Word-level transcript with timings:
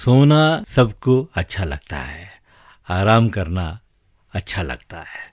सोना 0.00 0.64
सबको 0.68 1.14
अच्छा 1.34 1.64
लगता 1.64 1.96
है, 1.96 2.28
आराम 2.88 3.28
करना 3.28 3.80
अच्छा 4.32 4.62
लगता 4.62 4.98
है। 4.98 5.24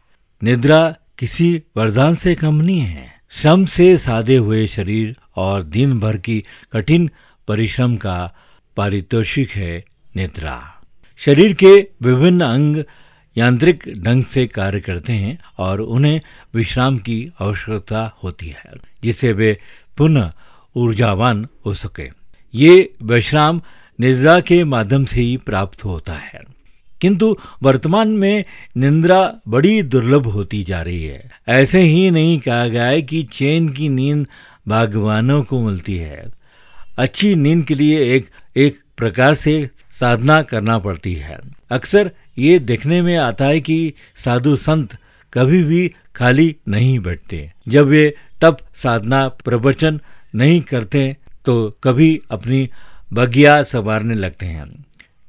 निद्रा 0.41 0.95
किसी 1.17 1.63
वरदान 1.77 2.15
से 2.15 2.33
कम 2.35 2.55
नहीं 2.55 2.79
है। 2.79 3.05
श्रम 3.31 3.65
से 3.65 3.97
साधे 3.97 4.35
हुए 4.37 4.65
शरीर 4.67 5.15
और 5.35 5.63
दिन 5.63 5.99
भर 5.99 6.17
की 6.17 6.43
कठिन 6.73 7.09
परिश्रम 7.47 7.95
का 7.95 8.17
पारितोषिक 8.77 9.51
है 9.51 9.83
निद्रा। 10.15 10.57
शरीर 11.17 11.53
के 11.53 11.73
विभिन्न 12.01 12.41
अंग 12.41 12.83
यांत्रिक 13.35 13.83
ढंग 14.03 14.23
से 14.25 14.45
कार्य 14.47 14.79
करते 14.79 15.13
हैं 15.13 15.37
और 15.57 15.81
उन्हें 15.81 16.19
विश्राम 16.53 16.97
की 16.97 17.19
आवश्यकता 17.41 18.05
होती 18.23 18.47
है, 18.49 18.73
जिससे 19.03 19.31
वे 19.31 19.57
पुनः 19.97 20.31
ऊर्जावान 20.75 21.47
हो 21.65 21.73
सके। 21.73 22.09
ये 22.53 22.93
विश्राम 23.03 23.61
निद्रा 23.99 24.39
के 24.39 24.63
माध्यम 24.63 25.05
से 25.05 25.21
ही 25.21 25.37
प्राप्त 25.37 25.85
होता 25.85 26.13
है। 26.13 26.41
किंतु 27.01 27.37
वर्तमान 27.63 28.07
में 28.07 28.43
निंद्रा 28.77 29.33
बड़ी 29.47 29.81
दुर्लभ 29.83 30.27
होती 30.27 30.63
जा 30.63 30.81
रही 30.81 31.03
है। 31.03 31.31
ऐसे 31.47 31.81
ही 31.81 32.11
नहीं 32.11 32.39
कहा 32.39 32.67
गया 32.67 32.85
है 32.85 33.01
कि 33.01 33.23
चैन 33.23 33.69
की 33.69 33.89
नींद 33.89 34.27
बागवानों 34.67 35.43
को 35.43 35.61
मिलती 35.61 35.97
है। 35.97 36.25
अच्छी 36.97 37.35
नींद 37.35 37.65
के 37.65 37.75
लिए 37.75 38.15
एक 38.15 38.29
एक 38.57 38.79
प्रकार 38.97 39.33
से 39.33 39.69
साधना 39.99 40.41
करना 40.41 40.77
पड़ती 40.79 41.13
है। 41.13 41.37
अक्सर 41.69 42.11
ये 42.37 42.59
देखने 42.59 43.01
में 43.01 43.17
आता 43.17 43.45
है 43.45 43.61
कि 43.61 43.93
साधु 44.25 44.55
संत 44.55 44.97
कभी 45.33 45.63
भी 45.63 45.93
खाली 46.15 46.55
नहीं 46.67 46.99
बैठते। 46.99 47.51
जब 47.67 47.85
वे 47.85 48.15
तप 48.41 48.57
साधना 48.75 49.27
प्रवचन 49.27 50.01
नहीं 50.35 50.61
करते 50.61 51.17
तो 51.45 51.77
कभी 51.83 52.21
अपनी 52.31 52.69
बगिया 53.11 53.61
संवारने 53.63 54.13
लगते 54.13 54.45
हैं। 54.45 54.67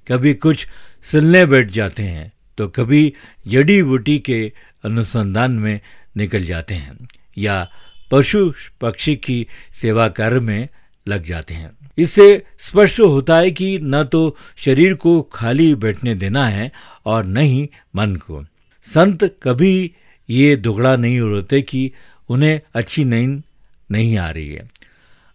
कभी 0.07 0.35
कुछ 0.35 0.67
सिलने 1.05 1.45
बैठ 1.47 1.71
जाते 1.71 2.03
हैं 2.03 2.33
तो 2.59 2.67
कभी 2.69 3.13
जड़ी 3.47 3.83
बूटी 3.83 4.19
के 4.19 4.41
अनुसंधान 4.85 5.53
में 5.53 5.81
निकल 6.17 6.45
जाते 6.45 6.75
हैं, 6.75 7.09
या 7.39 7.69
पशु 8.11 8.53
पक्षी 8.81 9.15
की 9.17 9.47
सेवा 9.81 10.09
कार्य 10.09 10.41
में 10.41 10.69
लग 11.07 11.25
जाते 11.25 11.55
हैं। 11.55 11.71
इससे 11.99 12.43
स्पष्ट 12.59 13.01
होता 13.01 13.37
है 13.37 13.51
कि 13.51 13.79
न 13.83 14.03
तो 14.05 14.37
शरीर 14.57 14.95
को 14.95 15.21
खाली 15.33 15.75
बैठने 15.75 16.15
देना 16.15 16.47
है 16.47 16.71
और 17.07 17.25
न 17.25 17.37
ही 17.37 17.69
मन 17.97 18.15
को। 18.17 18.45
संत 18.87 19.25
कभी 19.43 19.91
ये 20.29 20.57
दुगड़ा 20.57 20.97
नहीं 20.97 21.21
होते 21.21 21.63
कि 21.63 21.91
उन्हें 22.29 22.61
अच्छी 22.75 23.05
नींद 23.05 23.43
नहीं 23.91 24.17
आ 24.19 24.29
रही 24.31 24.49
है। 24.49 24.69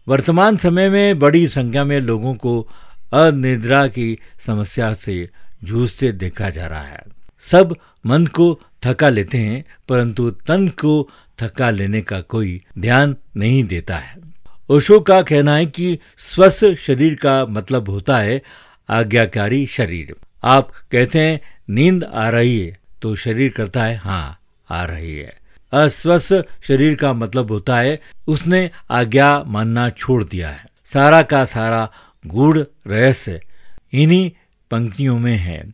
वर्तमान 0.07 0.57
समय 0.57 0.89
में 0.89 1.19
बड़ी 1.19 1.47
संख्या 1.47 1.83
में 1.83 1.99
लोगों 1.99 2.33
को 2.35 2.69
अनिद्रा 3.13 3.87
की 3.87 4.17
समस्या 4.45 4.93
से 4.93 5.29
जूझते 5.63 6.11
देखा 6.11 6.49
जा 6.49 6.67
रहा 6.67 6.83
है। 6.83 7.03
सब 7.51 7.75
मन 8.05 8.25
को 8.25 8.59
थका 8.85 9.09
लेते 9.09 9.37
हैं, 9.37 9.63
परंतु 9.89 10.29
तन 10.31 10.67
को 10.67 11.09
थका 11.39 11.69
लेने 11.69 12.01
का 12.01 12.21
कोई 12.21 12.61
ध्यान 12.79 13.15
नहीं 13.37 13.63
देता 13.63 13.97
है। 13.97 14.15
ओशो 14.69 14.99
का 14.99 15.21
कहना 15.21 15.55
है 15.55 15.65
कि 15.65 15.97
स्वस्थ 16.17 16.75
शरीर 16.75 17.15
का 17.15 17.45
मतलब 17.45 17.89
होता 17.89 18.17
है 18.17 18.41
आज्ञाकारी 18.89 19.65
शरीर। 19.65 20.13
आप 20.43 20.71
कहते 20.91 21.19
हैं, 21.19 21.39
नींद 21.69 22.03
आ 22.03 22.29
रही 22.29 22.59
है 22.59 22.77
तो 23.01 23.15
शरीर 23.15 23.51
करता 23.51 23.83
है 23.83 23.95
हाँ 23.95 24.39
आ 24.69 24.83
रही 24.85 25.15
है। 25.15 25.42
अस्वस्थ 25.73 26.33
शरीर 26.67 26.95
का 26.95 27.13
मतलब 27.13 27.52
होता 27.52 27.77
है, 27.77 28.02
उसने 28.27 28.71
आज्ञा 28.91 29.43
मानना 29.47 29.89
छोड़ 29.89 30.23
दिया 30.23 30.49
है। 30.49 30.65
सारा 30.85 31.21
का 31.21 31.45
सारा 31.45 31.91
गूढ़ 32.27 32.57
रहस्य 32.88 33.41
इन्हीं 33.93 34.31
पंक्तियों 34.71 35.19
में 35.19 35.38
है। 35.38 35.73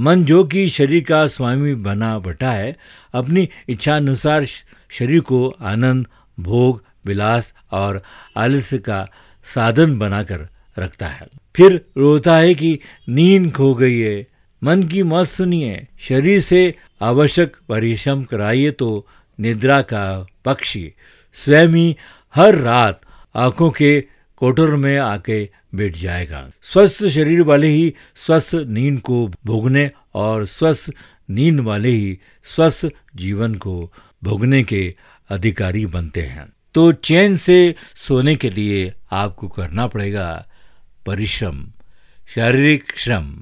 मन 0.00 0.24
जो 0.24 0.44
कि 0.44 0.68
शरीर 0.68 1.04
का 1.04 1.26
स्वामी 1.26 1.74
बना 1.74 2.18
बटा 2.18 2.50
है, 2.50 2.76
अपनी 3.14 3.48
इच्छा 3.68 3.96
अनुसार 3.96 4.46
शरीर 4.90 5.20
को 5.20 5.56
आनंद, 5.60 6.06
भोग, 6.40 6.84
विलास 7.04 7.54
और 7.72 8.02
आलस्य 8.36 8.78
का 8.78 9.08
साधन 9.54 9.98
बनाकर 9.98 10.48
रखता 10.78 11.06
है। 11.06 11.26
फिर 11.56 11.84
रोता 11.96 12.36
है 12.36 12.54
कि 12.54 12.78
नींद 13.08 13.52
खो 13.52 13.74
गई 13.74 13.98
है। 13.98 14.33
मन 14.64 14.82
की 14.82 15.02
मत 15.02 15.26
सुनिए। 15.26 15.86
शरीर 15.98 16.40
से 16.40 16.74
आवश्यक 17.02 17.56
परिश्रम 17.68 18.22
कराइए 18.22 18.70
तो 18.70 19.06
निद्रा 19.38 19.80
का 19.82 20.04
पक्षी 20.44 20.92
स्वयं 21.36 21.68
ही 21.68 21.96
हर 22.34 22.54
रात 22.54 23.00
आँखों 23.34 23.70
के 23.70 24.00
कोटर 24.36 24.70
में 24.76 24.96
आके 24.98 25.48
बैठ 25.74 25.96
जाएगा। 25.96 26.50
स्वस्थ 26.62 27.06
शरीर 27.08 27.42
वाले 27.42 27.68
ही 27.68 27.94
स्वस्थ 28.14 28.54
नींद 28.54 29.00
को 29.00 29.26
भोगने 29.46 29.90
और 30.14 30.46
स्वस्थ 30.46 30.90
नींद 31.30 31.60
वाले 31.60 31.90
ही 31.90 32.18
स्वस्थ 32.44 32.88
जीवन 33.16 33.54
को 33.54 33.92
भोगने 34.24 34.62
के 34.62 34.94
अधिकारी 35.30 35.86
बनते 35.86 36.22
हैं। 36.22 36.52
तो 36.74 36.92
चैन 36.92 37.36
से 37.36 37.74
सोने 37.96 38.36
के 38.36 38.50
लिए 38.50 38.92
आपको 39.12 39.48
करना 39.48 39.86
पड़ेगा 39.86 40.46
परिश्रम, 41.06 41.66
शारीरिक 42.34 42.92
श्रम, 42.96 43.34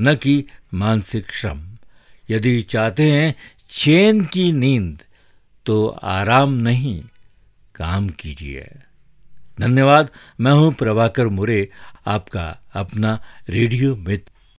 न 0.00 0.14
कि 0.14 0.44
मानसिक 0.74 1.32
श्रम। 1.32 1.60
यदि 2.30 2.62
चाहते 2.62 3.10
हैं 3.10 3.34
चैन 3.70 4.24
की 4.24 4.52
नींद 4.52 5.02
तो 5.66 5.86
आराम 5.88 6.52
नहीं, 6.52 7.02
काम 7.74 8.08
कीजिए। 8.08 8.70
धन्यवाद, 9.60 10.10
मैं 10.40 10.52
हूँ 10.52 10.74
प्रभाकर 10.74 11.28
मुरे, 11.28 11.68
आपका 12.06 12.60
अपना 12.72 13.22
रेडियो 13.48 13.96
मित्र। 13.96 14.32